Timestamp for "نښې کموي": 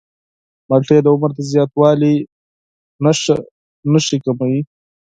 3.91-4.61